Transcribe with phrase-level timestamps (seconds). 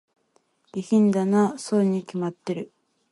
[0.73, 2.71] 下品だなぁ、そうに決まってる